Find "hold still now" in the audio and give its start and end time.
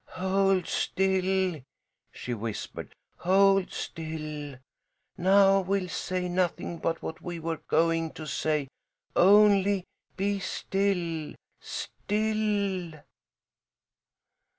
3.17-5.59